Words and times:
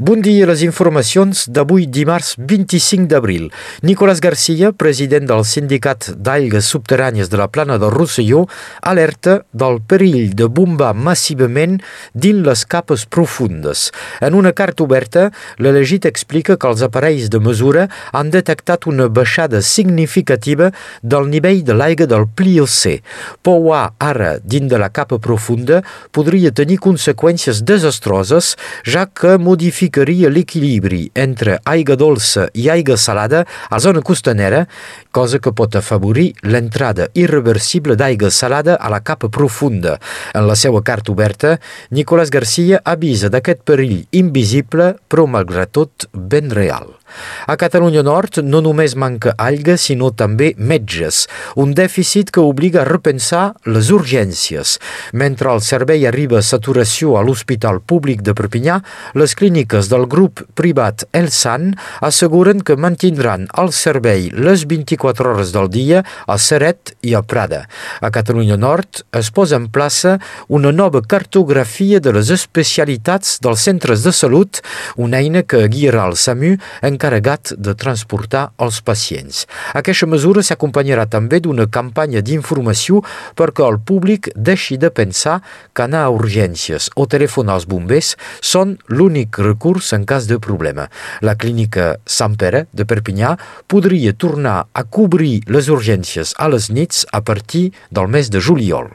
Bon 0.00 0.16
dia, 0.24 0.46
les 0.48 0.62
informacions 0.64 1.42
d'avui 1.52 1.84
dimarts 1.84 2.30
25 2.38 3.02
d'abril. 3.04 3.50
Nicolás 3.84 4.22
Garcia, 4.24 4.70
president 4.72 5.26
del 5.28 5.42
Sindicat 5.44 6.06
d'Aigues 6.16 6.70
Subterrànies 6.72 7.28
de 7.28 7.36
la 7.36 7.50
Plana 7.52 7.76
del 7.76 7.92
Rosselló, 7.92 8.46
alerta 8.80 9.42
del 9.52 9.76
perill 9.84 10.32
de 10.32 10.46
bombar 10.48 10.94
massivament 10.96 11.74
dins 12.14 12.40
les 12.46 12.62
capes 12.64 13.04
profundes. 13.04 13.90
En 14.24 14.38
una 14.38 14.54
carta 14.56 14.86
oberta, 14.86 15.26
l'elegit 15.60 16.08
explica 16.08 16.56
que 16.56 16.72
els 16.72 16.80
aparells 16.80 17.28
de 17.28 17.42
mesura 17.44 17.84
han 18.16 18.32
detectat 18.32 18.88
una 18.88 19.10
baixada 19.12 19.60
significativa 19.60 20.70
del 21.02 21.28
nivell 21.28 21.60
de 21.60 21.76
l'aigua 21.76 22.08
del 22.08 22.24
Pliocè. 22.24 23.02
Pouar 23.44 23.90
ara 24.00 24.38
dins 24.40 24.72
de 24.72 24.80
la 24.80 24.88
capa 24.88 25.20
profunda 25.20 25.84
podria 26.08 26.56
tenir 26.56 26.80
conseqüències 26.80 27.60
desastroses, 27.68 28.54
ja 28.88 29.04
que 29.04 29.36
modifica 29.36 29.89
modificaria 29.90 30.28
l'equilibri 30.28 31.10
entre 31.14 31.58
aigua 31.64 31.96
dolça 31.96 32.48
i 32.54 32.68
aigua 32.70 32.96
salada 32.96 33.44
a 33.68 33.78
zona 33.78 34.00
costanera, 34.02 34.66
cosa 35.10 35.38
que 35.38 35.52
pot 35.52 35.74
afavorir 35.74 36.32
l'entrada 36.42 37.08
irreversible 37.14 37.96
d'aigua 37.96 38.30
salada 38.30 38.76
a 38.76 38.88
la 38.88 39.00
capa 39.00 39.28
profunda. 39.28 39.98
En 40.34 40.46
la 40.46 40.54
seva 40.54 40.82
carta 40.82 41.12
oberta, 41.12 41.58
Nicolás 41.90 42.30
Garcia 42.30 42.80
avisa 42.84 43.28
d'aquest 43.28 43.64
perill 43.64 44.06
invisible, 44.12 44.94
però 45.08 45.26
malgrat 45.26 45.72
tot 45.72 46.06
ben 46.14 46.50
real. 46.50 46.99
A 47.46 47.56
Catalunya 47.60 48.02
Nord 48.06 48.40
no 48.44 48.60
només 48.64 48.96
manca 48.96 49.34
aigua, 49.38 49.76
sinó 49.80 50.10
també 50.10 50.52
metges, 50.56 51.26
un 51.56 51.74
dèficit 51.76 52.30
que 52.34 52.42
obliga 52.44 52.82
a 52.82 52.88
repensar 52.88 53.54
les 53.66 53.90
urgències. 53.94 54.76
Mentre 55.12 55.52
el 55.52 55.62
servei 55.64 56.06
arriba 56.08 56.38
a 56.40 56.46
saturació 56.46 57.16
a 57.18 57.24
l'Hospital 57.26 57.80
Públic 57.80 58.22
de 58.26 58.34
Perpinyà, 58.36 58.80
les 59.14 59.34
clíniques 59.34 59.90
del 59.90 60.06
grup 60.10 60.44
privat 60.58 61.06
El 61.16 61.30
Sant 61.34 61.72
asseguren 62.00 62.60
que 62.64 62.76
mantindran 62.76 63.48
el 63.60 63.72
servei 63.76 64.28
les 64.34 64.66
24 64.70 65.32
hores 65.32 65.52
del 65.54 65.70
dia 65.72 66.04
a 66.26 66.38
Seret 66.38 66.94
i 67.06 67.14
a 67.14 67.22
Prada. 67.22 67.64
A 68.00 68.10
Catalunya 68.14 68.58
Nord 68.60 69.04
es 69.16 69.30
posa 69.34 69.58
en 69.60 69.68
plaça 69.72 70.18
una 70.48 70.72
nova 70.72 71.02
cartografia 71.02 72.00
de 72.00 72.14
les 72.16 72.30
especialitats 72.34 73.38
dels 73.42 73.64
centres 73.66 74.04
de 74.06 74.12
salut, 74.16 74.60
una 74.96 75.20
eina 75.20 75.42
que 75.42 75.66
guiarà 75.72 76.06
el 76.10 76.16
SAMU 76.16 76.56
en 76.86 76.99
encarregat 77.00 77.54
de 77.56 77.72
transportar 77.74 78.50
els 78.60 78.80
pacients. 78.84 79.46
Aquesta 79.72 80.06
mesura 80.06 80.44
s'acompanyarà 80.44 81.06
també 81.08 81.40
d'una 81.40 81.64
campanya 81.72 82.20
d'informació 82.20 83.00
perquè 83.36 83.64
el 83.64 83.80
públic 83.80 84.28
deixi 84.36 84.76
de 84.76 84.90
pensar 84.92 85.40
que 85.72 85.86
anar 85.86 86.04
a 86.04 86.12
urgències 86.12 86.90
o 86.96 87.08
telefonar 87.08 87.56
als 87.56 87.66
bombers 87.66 88.16
són 88.44 88.76
l'únic 88.92 89.40
recurs 89.40 89.94
en 89.96 90.04
cas 90.04 90.28
de 90.28 90.38
problema. 90.38 90.90
La 91.24 91.36
clínica 91.40 91.96
Sant 92.04 92.36
Pere 92.36 92.66
de 92.72 92.84
Perpinyà 92.84 93.36
podria 93.66 94.12
tornar 94.12 94.66
a 94.72 94.84
cobrir 94.84 95.40
les 95.48 95.72
urgències 95.72 96.34
a 96.36 96.52
les 96.52 96.68
nits 96.68 97.06
a 97.12 97.24
partir 97.24 97.70
del 97.90 98.12
mes 98.12 98.28
de 98.28 98.40
juliol. 98.40 98.90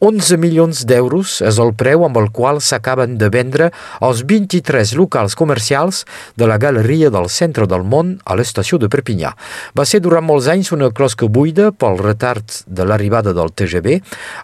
11 0.00 0.38
milions 0.40 0.78
d'euros 0.88 1.42
és 1.44 1.58
el 1.60 1.74
preu 1.76 2.06
amb 2.06 2.16
el 2.16 2.30
qual 2.32 2.62
s'acaben 2.64 3.18
de 3.20 3.28
vendre 3.28 3.66
els 4.00 4.22
23 4.24 4.94
locals 4.96 5.34
comercials 5.36 6.06
de 6.40 6.46
la 6.48 6.56
Galeria 6.56 7.10
del 7.12 7.28
Centre 7.28 7.66
del 7.68 7.84
Món 7.84 8.14
a 8.24 8.36
l'estació 8.38 8.78
de 8.80 8.88
Perpinyà. 8.88 9.34
Va 9.76 9.84
ser 9.84 10.00
durant 10.00 10.24
molts 10.24 10.48
anys 10.48 10.72
una 10.72 10.88
closca 10.88 11.28
buida 11.28 11.68
pel 11.76 12.00
retard 12.00 12.62
de 12.64 12.86
l'arribada 12.88 13.34
del 13.36 13.52
TGV. 13.52 13.98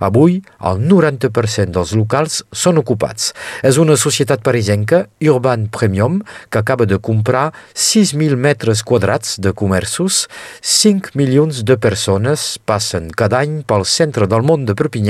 Avui, 0.04 0.42
el 0.60 0.82
90% 0.90 1.72
dels 1.72 1.94
locals 1.96 2.42
són 2.52 2.76
ocupats. 2.82 3.32
És 3.64 3.80
una 3.80 3.96
societat 3.96 4.44
parisenca, 4.44 5.06
Urban 5.24 5.70
Premium, 5.72 6.20
que 6.50 6.60
acaba 6.60 6.84
de 6.84 7.00
comprar 7.00 7.46
6.000 7.72 8.36
metres 8.36 8.84
quadrats 8.84 9.38
de 9.40 9.54
comerços. 9.56 10.26
5 10.60 11.16
milions 11.16 11.64
de 11.64 11.80
persones 11.80 12.58
passen 12.68 13.08
cada 13.16 13.40
any 13.40 13.62
pel 13.64 13.88
centre 13.88 14.28
del 14.28 14.44
món 14.44 14.68
de 14.68 14.76
Perpinyà 14.76 15.05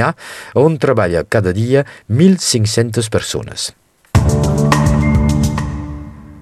on 0.52 0.76
treballa 0.76 1.24
cada 1.24 1.56
dia 1.56 1.86
1.500 2.12 3.08
persones. 3.08 3.85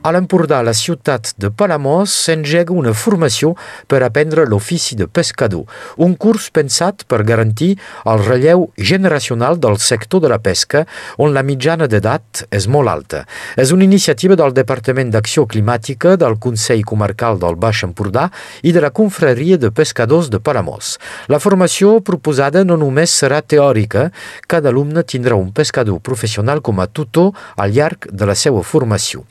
A 0.04 0.10
l'Empordà, 0.12 0.58
la 0.60 0.74
ciutat 0.76 1.30
de 1.40 1.48
Palamós 1.48 2.12
s'engega 2.26 2.74
una 2.76 2.90
formació 2.92 3.54
per 3.88 4.02
aprendre 4.04 4.42
l'ofici 4.44 4.98
de 5.00 5.06
pescador, 5.08 5.62
un 5.96 6.12
curs 6.20 6.50
pensat 6.52 7.06
per 7.08 7.22
garantir 7.24 7.70
el 8.12 8.20
relleu 8.20 8.66
generacional 8.76 9.56
del 9.56 9.78
sector 9.80 10.20
de 10.20 10.28
la 10.28 10.36
pesca, 10.44 10.82
on 11.16 11.32
la 11.32 11.40
mitjana 11.40 11.88
d'edat 11.88 12.42
és 12.52 12.66
molt 12.68 12.92
alta. 12.92 13.22
És 13.56 13.72
una 13.72 13.86
iniciativa 13.88 14.36
del 14.36 14.52
Departament 14.52 15.08
d'Acció 15.14 15.46
Climàtica 15.48 16.18
del 16.20 16.36
Consell 16.36 16.84
Comarcal 16.84 17.40
del 17.40 17.56
Baix 17.56 17.80
Empordà 17.88 18.26
i 18.60 18.76
de 18.76 18.84
la 18.84 18.92
Confraria 18.92 19.56
de 19.56 19.72
Pescadors 19.72 20.28
de 20.28 20.36
Palamós. 20.36 20.98
La 21.32 21.40
formació 21.40 21.94
proposada 22.04 22.60
no 22.68 22.76
només 22.76 23.16
serà 23.22 23.40
teòrica, 23.40 24.10
cada 24.52 24.68
alumne 24.68 25.00
tindrà 25.08 25.40
un 25.40 25.48
pescador 25.56 26.04
professional 26.04 26.60
com 26.60 26.84
a 26.84 26.90
tutor 26.92 27.32
al 27.56 27.72
llarg 27.72 28.12
de 28.12 28.28
la 28.28 28.36
seva 28.36 28.60
formació. 28.60 29.24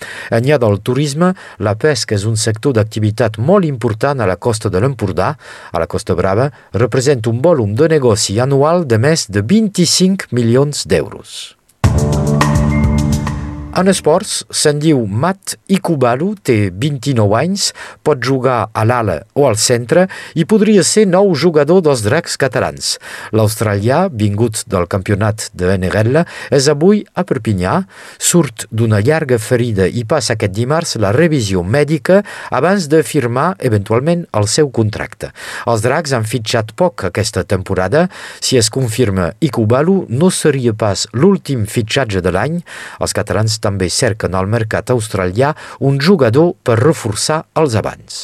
Enllà 0.64 0.72
del 0.72 0.82
turisme, 0.82 1.34
la 1.60 1.76
pesca 1.76 2.16
és 2.16 2.24
un 2.26 2.38
sector 2.40 2.74
d'activitat 2.78 3.38
molt 3.38 3.68
important 3.68 4.20
a 4.20 4.28
la 4.30 4.38
costa 4.38 4.70
de 4.70 4.80
l'Empordà. 4.80 5.36
A 5.72 5.80
la 5.80 5.88
Costa 5.88 6.16
Brava 6.16 6.50
representa 6.74 7.30
un 7.30 7.42
volum 7.42 7.76
de 7.76 7.90
negoci 7.92 8.40
anual 8.40 8.88
de 8.88 8.98
més 8.98 9.28
de 9.30 9.44
25 9.44 10.32
milions 10.32 10.88
d'euros. 10.88 11.56
En 13.74 13.90
esports, 13.90 14.44
se'n 14.54 14.78
diu 14.78 15.00
Matt 15.10 15.56
Ikubalu, 15.74 16.28
té 16.46 16.70
29 16.70 17.34
anys, 17.40 17.72
pot 18.06 18.20
jugar 18.22 18.68
a 18.70 18.84
l'ala 18.86 19.16
o 19.34 19.48
al 19.48 19.56
centre 19.58 20.04
i 20.38 20.44
podria 20.46 20.84
ser 20.86 21.08
nou 21.10 21.32
jugador 21.34 21.82
dels 21.82 22.04
dracs 22.06 22.36
catalans. 22.38 22.92
L'australià, 23.34 24.04
vingut 24.14 24.62
del 24.70 24.86
campionat 24.86 25.48
de 25.58 25.72
NRL, 25.74 26.22
és 26.54 26.68
avui 26.70 27.02
a 27.18 27.24
Perpinyà, 27.26 27.80
surt 28.22 28.68
d'una 28.70 29.00
llarga 29.02 29.40
ferida 29.42 29.90
i 29.90 30.06
passa 30.06 30.36
aquest 30.38 30.54
dimarts 30.54 30.94
la 31.02 31.10
revisió 31.18 31.66
mèdica 31.66 32.20
abans 32.54 32.86
de 32.94 33.02
firmar 33.02 33.56
eventualment 33.58 34.28
el 34.38 34.46
seu 34.54 34.70
contracte. 34.70 35.32
Els 35.66 35.82
dracs 35.82 36.14
han 36.14 36.30
fitxat 36.30 36.76
poc 36.78 37.08
aquesta 37.10 37.42
temporada. 37.42 38.06
Si 38.38 38.62
es 38.62 38.70
confirma 38.70 39.32
Ikubalu, 39.42 40.04
no 40.14 40.30
seria 40.30 40.78
pas 40.78 41.08
l'últim 41.18 41.66
fitxatge 41.66 42.22
de 42.22 42.38
l'any. 42.38 42.62
Els 43.02 43.18
catalans 43.18 43.63
també 43.64 43.90
cerquen 43.90 44.36
al 44.36 44.52
mercat 44.52 44.92
australià 44.94 45.54
un 45.80 46.00
jugador 46.04 46.54
per 46.64 46.80
reforçar 46.84 47.46
els 47.56 47.80
abans. 47.80 48.24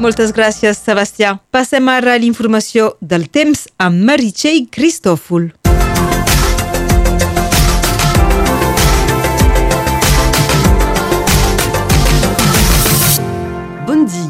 Moltes 0.00 0.30
gràcies, 0.32 0.78
Sebastià. 0.80 1.34
Passem 1.52 1.88
ara 1.92 2.14
a 2.16 2.20
l'informació 2.22 2.94
del 3.04 3.26
temps 3.28 3.66
amb 3.76 4.00
Meritxell 4.08 4.64
Cristòfol. 4.72 5.50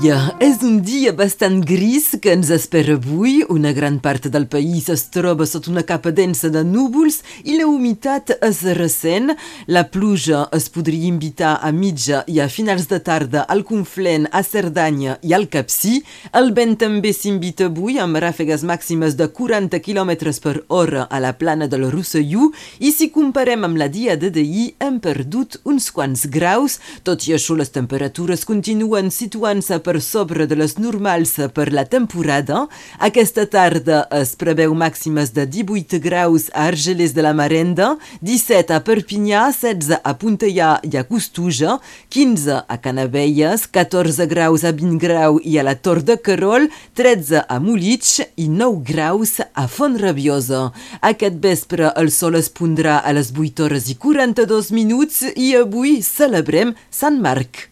Dia. 0.01 0.35
És 0.41 0.63
un 0.65 0.81
dia 0.81 1.13
bastant 1.13 1.61
gris 1.67 2.17
que 2.23 2.33
ens 2.33 2.49
espera 2.51 2.95
avui. 2.97 3.43
Una 3.53 3.73
gran 3.77 3.99
part 4.01 4.27
del 4.33 4.47
país 4.49 4.89
es 4.89 5.03
troba 5.13 5.47
sota 5.47 5.71
una 5.71 5.83
capa 5.85 6.11
densa 6.11 6.49
de 6.49 6.63
núvols 6.65 7.21
i 7.45 7.59
la 7.59 7.67
humitat 7.69 8.33
es 8.41 8.63
recent. 8.79 9.35
La 9.69 9.85
pluja 9.93 10.47
es 10.57 10.69
podria 10.73 11.09
invitar 11.09 11.59
a 11.61 11.71
mitja 11.73 12.23
i 12.27 12.41
a 12.41 12.49
finals 12.49 12.89
de 12.89 13.01
tarda 13.05 13.45
al 13.49 13.63
Conflent, 13.69 14.29
a 14.33 14.43
Cerdanya 14.43 15.19
i 15.23 15.35
al 15.37 15.49
Capcí. 15.53 16.01
El 16.33 16.53
vent 16.57 16.77
també 16.81 17.13
s'invita 17.13 17.69
avui 17.69 18.01
amb 18.01 18.21
ràfegues 18.25 18.65
màximes 18.65 19.19
de 19.21 19.29
40 19.29 19.83
km 19.85 20.15
per 20.41 20.57
hora 20.69 21.07
a 21.11 21.21
la 21.21 21.35
plana 21.37 21.69
del 21.69 21.89
Rosselló 21.93 22.51
i 22.79 22.93
si 22.93 23.11
comparem 23.11 23.69
amb 23.69 23.81
la 23.81 23.91
dia 23.93 24.17
de 24.17 24.33
d'ahir 24.33 24.71
hem 24.81 25.01
perdut 25.01 25.61
uns 25.65 25.91
quants 25.93 26.27
graus. 26.33 26.79
Tot 27.05 27.29
i 27.29 27.37
això, 27.37 27.57
les 27.57 27.73
temperatures 27.75 28.47
continuen 28.49 29.11
situant-se 29.13 29.81
per 29.85 29.90
per 29.91 29.99
sobre 29.99 30.47
de 30.47 30.55
les 30.55 30.77
normals 30.79 31.33
per 31.51 31.73
la 31.75 31.83
temporada. 31.83 32.61
Aquesta 33.03 33.43
tarda 33.51 34.05
es 34.15 34.37
preveu 34.39 34.71
màximes 34.79 35.33
de 35.35 35.49
18 35.51 35.99
graus 36.05 36.47
a 36.53 36.69
Argelers 36.71 37.11
de 37.17 37.25
la 37.27 37.33
Marenda, 37.35 37.97
17 38.23 38.77
a 38.77 38.79
Perpinyà, 38.87 39.49
16 39.57 39.99
a 39.99 40.13
Puntellà 40.21 40.69
i 40.87 40.95
a 40.95 41.03
Costuja, 41.09 41.81
15 42.15 42.61
a 42.71 42.77
Canavelles, 42.85 43.67
14 43.67 44.29
graus 44.31 44.63
a 44.63 44.71
Vingrau 44.71 45.41
i 45.43 45.59
a 45.59 45.67
la 45.67 45.75
Tor 45.75 46.05
de 46.07 46.21
Carol, 46.23 46.69
13 46.95 47.43
a 47.49 47.59
Mulitx 47.59 48.21
i 48.37 48.47
9 48.47 48.85
graus 48.93 49.41
a 49.43 49.67
Font-Rabiosa. 49.67 50.69
Aquest 51.11 51.43
vespre 51.43 51.91
el 51.97 52.15
sol 52.15 52.39
es 52.39 52.53
pondrà 52.53 53.01
a 53.03 53.17
les 53.17 53.35
8 53.35 53.67
hores 53.67 53.91
i 53.91 53.99
42 53.99 54.71
minuts 54.71 55.25
i 55.35 55.51
avui 55.59 55.99
celebrem 56.07 56.77
Sant 56.95 57.19
Marc. 57.19 57.70